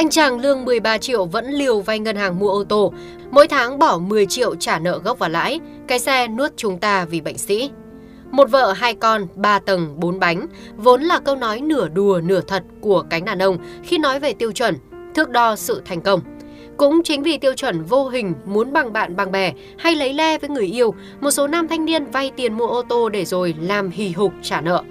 Anh 0.00 0.10
chàng 0.10 0.40
lương 0.40 0.64
13 0.64 0.98
triệu 0.98 1.24
vẫn 1.24 1.46
liều 1.46 1.80
vay 1.80 1.98
ngân 1.98 2.16
hàng 2.16 2.38
mua 2.38 2.48
ô 2.48 2.64
tô, 2.64 2.92
mỗi 3.30 3.48
tháng 3.48 3.78
bỏ 3.78 3.98
10 3.98 4.26
triệu 4.26 4.54
trả 4.54 4.78
nợ 4.78 5.00
gốc 5.04 5.18
và 5.18 5.28
lãi, 5.28 5.60
cái 5.86 5.98
xe 5.98 6.28
nuốt 6.28 6.52
chúng 6.56 6.78
ta 6.78 7.04
vì 7.04 7.20
bệnh 7.20 7.38
sĩ. 7.38 7.70
Một 8.30 8.50
vợ 8.50 8.72
hai 8.72 8.94
con, 8.94 9.26
ba 9.34 9.58
tầng, 9.58 10.00
bốn 10.00 10.18
bánh, 10.18 10.46
vốn 10.76 11.02
là 11.02 11.18
câu 11.18 11.36
nói 11.36 11.60
nửa 11.60 11.88
đùa 11.88 12.20
nửa 12.24 12.40
thật 12.40 12.64
của 12.80 13.02
cánh 13.10 13.24
đàn 13.24 13.42
ông 13.42 13.58
khi 13.82 13.98
nói 13.98 14.20
về 14.20 14.32
tiêu 14.32 14.52
chuẩn, 14.52 14.74
thước 15.14 15.30
đo 15.30 15.56
sự 15.56 15.82
thành 15.84 16.00
công. 16.00 16.20
Cũng 16.76 17.02
chính 17.02 17.22
vì 17.22 17.38
tiêu 17.38 17.54
chuẩn 17.54 17.82
vô 17.82 18.08
hình 18.08 18.34
muốn 18.44 18.72
bằng 18.72 18.92
bạn 18.92 19.16
bằng 19.16 19.32
bè 19.32 19.52
hay 19.78 19.94
lấy 19.94 20.14
le 20.14 20.38
với 20.38 20.50
người 20.50 20.66
yêu, 20.66 20.94
một 21.20 21.30
số 21.30 21.46
nam 21.46 21.68
thanh 21.68 21.84
niên 21.84 22.04
vay 22.04 22.30
tiền 22.36 22.54
mua 22.54 22.66
ô 22.66 22.82
tô 22.82 23.08
để 23.08 23.24
rồi 23.24 23.54
làm 23.60 23.90
hì 23.90 24.12
hục 24.12 24.32
trả 24.42 24.60
nợ. 24.60 24.82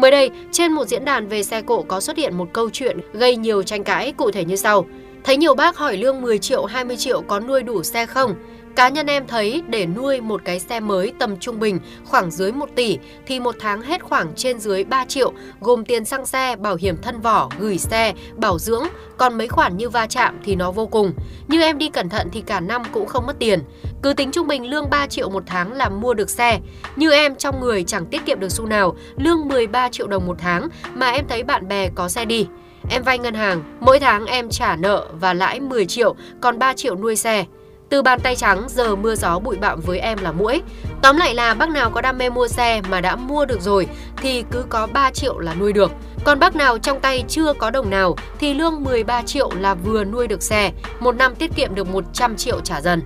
Mới 0.00 0.10
đây, 0.10 0.30
trên 0.52 0.72
một 0.72 0.88
diễn 0.88 1.04
đàn 1.04 1.28
về 1.28 1.42
xe 1.42 1.62
cộ 1.62 1.82
có 1.82 2.00
xuất 2.00 2.16
hiện 2.16 2.38
một 2.38 2.48
câu 2.52 2.70
chuyện 2.70 2.98
gây 3.12 3.36
nhiều 3.36 3.62
tranh 3.62 3.84
cãi 3.84 4.12
cụ 4.12 4.30
thể 4.30 4.44
như 4.44 4.56
sau. 4.56 4.86
Thấy 5.24 5.36
nhiều 5.36 5.54
bác 5.54 5.76
hỏi 5.76 5.96
lương 5.96 6.22
10 6.22 6.38
triệu, 6.38 6.64
20 6.64 6.96
triệu 6.96 7.20
có 7.20 7.40
nuôi 7.40 7.62
đủ 7.62 7.82
xe 7.82 8.06
không? 8.06 8.34
Cá 8.76 8.88
nhân 8.88 9.06
em 9.06 9.26
thấy 9.26 9.62
để 9.68 9.86
nuôi 9.86 10.20
một 10.20 10.40
cái 10.44 10.60
xe 10.60 10.80
mới 10.80 11.12
tầm 11.18 11.36
trung 11.36 11.60
bình 11.60 11.78
khoảng 12.04 12.30
dưới 12.30 12.52
1 12.52 12.68
tỷ 12.74 12.98
thì 13.26 13.40
một 13.40 13.56
tháng 13.60 13.82
hết 13.82 14.02
khoảng 14.02 14.32
trên 14.36 14.58
dưới 14.58 14.84
3 14.84 15.04
triệu 15.04 15.32
gồm 15.60 15.84
tiền 15.84 16.04
xăng 16.04 16.26
xe, 16.26 16.56
bảo 16.56 16.76
hiểm 16.76 16.96
thân 17.02 17.20
vỏ, 17.20 17.50
gửi 17.58 17.78
xe, 17.78 18.14
bảo 18.36 18.58
dưỡng, 18.58 18.84
còn 19.16 19.38
mấy 19.38 19.48
khoản 19.48 19.76
như 19.76 19.88
va 19.88 20.06
chạm 20.06 20.38
thì 20.44 20.54
nó 20.54 20.70
vô 20.70 20.86
cùng. 20.86 21.12
Như 21.48 21.62
em 21.62 21.78
đi 21.78 21.88
cẩn 21.88 22.08
thận 22.08 22.28
thì 22.32 22.40
cả 22.40 22.60
năm 22.60 22.82
cũng 22.92 23.06
không 23.06 23.26
mất 23.26 23.38
tiền. 23.38 23.60
Cứ 24.02 24.12
tính 24.12 24.30
trung 24.30 24.46
bình 24.46 24.70
lương 24.70 24.90
3 24.90 25.06
triệu 25.06 25.30
một 25.30 25.42
tháng 25.46 25.72
là 25.72 25.88
mua 25.88 26.14
được 26.14 26.30
xe. 26.30 26.58
Như 26.96 27.12
em 27.12 27.34
trong 27.36 27.60
người 27.60 27.84
chẳng 27.84 28.06
tiết 28.06 28.26
kiệm 28.26 28.40
được 28.40 28.48
xu 28.48 28.66
nào, 28.66 28.96
lương 29.16 29.48
13 29.48 29.88
triệu 29.88 30.06
đồng 30.06 30.26
một 30.26 30.36
tháng 30.38 30.68
mà 30.94 31.10
em 31.10 31.24
thấy 31.28 31.42
bạn 31.42 31.68
bè 31.68 31.88
có 31.94 32.08
xe 32.08 32.24
đi. 32.24 32.46
Em 32.90 33.02
vay 33.02 33.18
ngân 33.18 33.34
hàng, 33.34 33.62
mỗi 33.80 34.00
tháng 34.00 34.26
em 34.26 34.50
trả 34.50 34.76
nợ 34.76 35.06
và 35.12 35.34
lãi 35.34 35.60
10 35.60 35.86
triệu, 35.86 36.14
còn 36.40 36.58
3 36.58 36.72
triệu 36.74 36.96
nuôi 36.96 37.16
xe. 37.16 37.44
Từ 37.88 38.02
bàn 38.02 38.20
tay 38.20 38.36
trắng 38.36 38.66
giờ 38.68 38.96
mưa 38.96 39.14
gió 39.14 39.38
bụi 39.38 39.56
bặm 39.56 39.80
với 39.80 39.98
em 39.98 40.18
là 40.18 40.32
mũi. 40.32 40.62
Tóm 41.02 41.16
lại 41.16 41.34
là 41.34 41.54
bác 41.54 41.70
nào 41.70 41.90
có 41.90 42.00
đam 42.00 42.18
mê 42.18 42.30
mua 42.30 42.48
xe 42.48 42.80
mà 42.88 43.00
đã 43.00 43.16
mua 43.16 43.44
được 43.44 43.60
rồi 43.60 43.86
thì 44.16 44.44
cứ 44.50 44.64
có 44.68 44.86
3 44.86 45.10
triệu 45.10 45.38
là 45.38 45.54
nuôi 45.54 45.72
được. 45.72 45.92
Còn 46.24 46.38
bác 46.38 46.56
nào 46.56 46.78
trong 46.78 47.00
tay 47.00 47.24
chưa 47.28 47.52
có 47.52 47.70
đồng 47.70 47.90
nào 47.90 48.16
thì 48.38 48.54
lương 48.54 48.84
13 48.84 49.22
triệu 49.22 49.50
là 49.58 49.74
vừa 49.74 50.04
nuôi 50.04 50.26
được 50.26 50.42
xe, 50.42 50.72
một 51.00 51.16
năm 51.16 51.34
tiết 51.34 51.50
kiệm 51.56 51.74
được 51.74 51.88
100 51.88 52.36
triệu 52.36 52.60
trả 52.60 52.80
dần. 52.80 53.02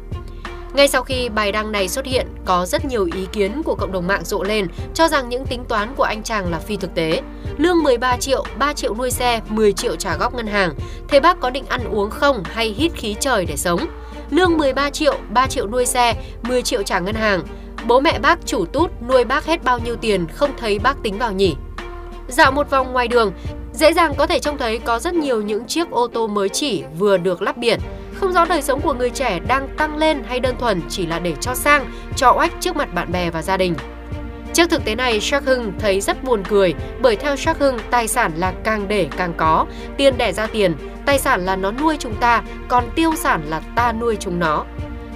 Ngay 0.74 0.88
sau 0.88 1.02
khi 1.02 1.28
bài 1.28 1.52
đăng 1.52 1.72
này 1.72 1.88
xuất 1.88 2.06
hiện, 2.06 2.26
có 2.44 2.66
rất 2.66 2.84
nhiều 2.84 3.08
ý 3.14 3.26
kiến 3.32 3.62
của 3.64 3.74
cộng 3.74 3.92
đồng 3.92 4.06
mạng 4.06 4.24
rộ 4.24 4.42
lên 4.42 4.66
cho 4.94 5.08
rằng 5.08 5.28
những 5.28 5.46
tính 5.46 5.64
toán 5.68 5.94
của 5.96 6.02
anh 6.02 6.22
chàng 6.22 6.50
là 6.50 6.58
phi 6.58 6.76
thực 6.76 6.94
tế. 6.94 7.20
Lương 7.56 7.82
13 7.82 8.16
triệu, 8.16 8.44
3 8.58 8.72
triệu 8.72 8.94
nuôi 8.94 9.10
xe, 9.10 9.40
10 9.48 9.72
triệu 9.72 9.96
trả 9.96 10.16
góp 10.16 10.34
ngân 10.34 10.46
hàng. 10.46 10.74
Thế 11.08 11.20
bác 11.20 11.40
có 11.40 11.50
định 11.50 11.64
ăn 11.68 11.80
uống 11.92 12.10
không 12.10 12.42
hay 12.44 12.68
hít 12.68 12.92
khí 12.94 13.16
trời 13.20 13.46
để 13.46 13.56
sống? 13.56 13.80
Lương 14.30 14.58
13 14.58 14.90
triệu, 14.90 15.18
3 15.30 15.46
triệu 15.46 15.66
nuôi 15.66 15.86
xe, 15.86 16.14
10 16.42 16.62
triệu 16.62 16.82
trả 16.82 16.98
ngân 16.98 17.14
hàng. 17.14 17.42
Bố 17.86 18.00
mẹ 18.00 18.18
bác 18.18 18.46
chủ 18.46 18.64
tút 18.64 18.90
nuôi 19.08 19.24
bác 19.24 19.46
hết 19.46 19.64
bao 19.64 19.78
nhiêu 19.78 19.96
tiền 19.96 20.26
không 20.26 20.50
thấy 20.56 20.78
bác 20.78 21.02
tính 21.02 21.18
vào 21.18 21.32
nhỉ? 21.32 21.56
Dạo 22.28 22.52
một 22.52 22.70
vòng 22.70 22.92
ngoài 22.92 23.08
đường, 23.08 23.32
dễ 23.72 23.92
dàng 23.92 24.14
có 24.14 24.26
thể 24.26 24.38
trông 24.38 24.58
thấy 24.58 24.78
có 24.78 24.98
rất 24.98 25.14
nhiều 25.14 25.42
những 25.42 25.64
chiếc 25.64 25.90
ô 25.90 26.06
tô 26.06 26.26
mới 26.26 26.48
chỉ 26.48 26.84
vừa 26.98 27.16
được 27.16 27.42
lắp 27.42 27.56
biển. 27.56 27.80
Không 28.14 28.32
rõ 28.32 28.44
đời 28.44 28.62
sống 28.62 28.80
của 28.80 28.94
người 28.94 29.10
trẻ 29.10 29.40
đang 29.48 29.68
tăng 29.76 29.96
lên 29.96 30.22
hay 30.28 30.40
đơn 30.40 30.56
thuần 30.58 30.80
chỉ 30.88 31.06
là 31.06 31.18
để 31.18 31.34
cho 31.40 31.54
sang, 31.54 31.86
cho 32.16 32.32
oách 32.32 32.52
trước 32.60 32.76
mặt 32.76 32.94
bạn 32.94 33.12
bè 33.12 33.30
và 33.30 33.42
gia 33.42 33.56
đình. 33.56 33.74
Trước 34.52 34.70
thực 34.70 34.84
tế 34.84 34.94
này, 34.94 35.20
Shark 35.20 35.46
Hưng 35.46 35.72
thấy 35.78 36.00
rất 36.00 36.24
buồn 36.24 36.42
cười 36.48 36.74
bởi 37.00 37.16
theo 37.16 37.36
Shark 37.36 37.58
Hưng, 37.58 37.78
tài 37.90 38.08
sản 38.08 38.32
là 38.36 38.52
càng 38.64 38.88
để 38.88 39.08
càng 39.16 39.34
có, 39.36 39.66
tiền 39.96 40.18
đẻ 40.18 40.32
ra 40.32 40.46
tiền, 40.46 40.74
tài 41.06 41.18
sản 41.18 41.44
là 41.44 41.56
nó 41.56 41.72
nuôi 41.72 41.96
chúng 41.98 42.14
ta, 42.14 42.42
còn 42.68 42.84
tiêu 42.94 43.12
sản 43.16 43.42
là 43.48 43.60
ta 43.76 43.92
nuôi 43.92 44.16
chúng 44.20 44.38
nó. 44.38 44.64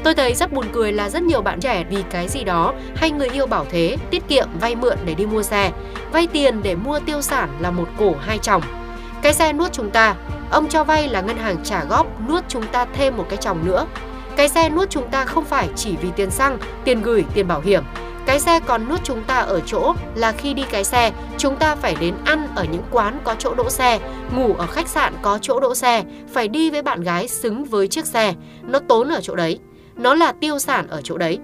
Tôi 0.03 0.15
thấy 0.15 0.35
rất 0.35 0.53
buồn 0.53 0.67
cười 0.73 0.93
là 0.93 1.11
rất 1.11 1.23
nhiều 1.23 1.43
bạn 1.43 1.61
trẻ 1.61 1.85
vì 1.91 2.05
cái 2.11 2.29
gì 2.29 2.45
đó 2.45 2.75
hay 2.97 3.11
người 3.11 3.29
yêu 3.29 3.47
bảo 3.47 3.67
thế, 3.71 3.97
tiết 4.11 4.29
kiệm 4.29 4.49
vay 4.61 4.75
mượn 4.75 4.99
để 5.05 5.15
đi 5.15 5.27
mua 5.27 5.43
xe, 5.43 5.71
vay 6.13 6.27
tiền 6.27 6.63
để 6.63 6.75
mua 6.75 7.01
tiêu 7.01 7.21
sản 7.23 7.49
là 7.61 7.71
một 7.71 7.89
cổ 7.99 8.15
hai 8.21 8.39
chồng. 8.39 8.63
Cái 9.23 9.35
xe 9.35 9.53
nuốt 9.53 9.73
chúng 9.73 9.91
ta, 9.91 10.15
ông 10.51 10.69
cho 10.69 10.85
vay 10.85 11.09
là 11.09 11.21
ngân 11.21 11.37
hàng 11.37 11.57
trả 11.65 11.85
góp 11.85 12.07
nuốt 12.29 12.45
chúng 12.49 12.67
ta 12.67 12.87
thêm 12.93 13.17
một 13.17 13.27
cái 13.29 13.37
chồng 13.37 13.59
nữa. 13.65 13.87
Cái 14.37 14.49
xe 14.49 14.71
nuốt 14.71 14.91
chúng 14.91 15.11
ta 15.11 15.25
không 15.25 15.45
phải 15.45 15.69
chỉ 15.77 15.97
vì 16.03 16.09
tiền 16.17 16.31
xăng, 16.31 16.59
tiền 16.85 17.03
gửi, 17.03 17.25
tiền 17.35 17.49
bảo 17.49 17.61
hiểm, 17.61 17.85
cái 18.27 18.41
xe 18.41 18.61
còn 18.61 18.89
nuốt 18.89 19.01
chúng 19.05 19.25
ta 19.25 19.39
ở 19.39 19.61
chỗ 19.67 19.95
là 20.15 20.33
khi 20.33 20.55
đi 20.55 20.65
cái 20.71 20.85
xe, 20.85 21.13
chúng 21.39 21.57
ta 21.57 21.77
phải 21.77 21.97
đến 22.01 22.15
ăn 22.25 22.49
ở 22.57 22.65
những 22.65 22.83
quán 22.91 23.21
có 23.25 23.35
chỗ 23.39 23.55
đỗ 23.55 23.71
xe, 23.71 23.99
ngủ 24.37 24.55
ở 24.55 24.67
khách 24.67 24.89
sạn 24.89 25.15
có 25.23 25.39
chỗ 25.43 25.61
đỗ 25.61 25.75
xe, 25.75 26.05
phải 26.33 26.49
đi 26.49 26.71
với 26.71 26.83
bạn 26.83 27.01
gái 27.01 27.29
xứng 27.29 27.65
với 27.65 27.89
chiếc 27.89 28.07
xe. 28.07 28.35
Nó 28.63 28.79
tốn 28.79 29.09
ở 29.09 29.21
chỗ 29.23 29.35
đấy. 29.37 29.59
Nó 29.97 30.15
là 30.15 30.33
tiêu 30.41 30.59
sản 30.59 30.87
ở 30.89 31.01
chỗ 31.05 31.19
đấy. 31.19 31.39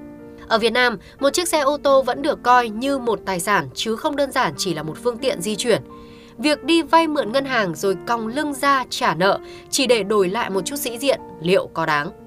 Ở 0.49 0.59
Việt 0.59 0.73
Nam, 0.73 0.99
một 1.21 1.31
chiếc 1.31 1.49
xe 1.49 1.61
ô 1.61 1.77
tô 1.77 2.03
vẫn 2.03 2.23
được 2.23 2.43
coi 2.43 2.69
như 2.69 2.99
một 2.99 3.21
tài 3.27 3.41
sản 3.41 3.69
chứ 3.75 3.97
không 3.97 4.17
đơn 4.17 4.33
giản 4.33 4.55
chỉ 4.57 4.75
là 4.75 4.83
một 4.83 4.97
phương 5.03 5.19
tiện 5.19 5.41
di 5.41 5.57
chuyển. 5.57 5.83
Việc 6.39 6.65
đi 6.65 6.83
vay 6.83 7.07
mượn 7.07 7.33
ngân 7.33 7.45
hàng 7.45 7.75
rồi 7.75 7.97
còng 8.07 8.27
lưng 8.27 8.55
ra 8.55 8.85
trả 8.91 9.15
nợ, 9.15 9.39
chỉ 9.71 9.87
để 9.87 10.03
đổi 10.03 10.29
lại 10.29 10.51
một 10.51 10.61
chút 10.65 10.77
sĩ 10.77 10.99
diện 10.99 11.21
liệu 11.43 11.67
có 11.75 11.87
đáng? 11.87 12.24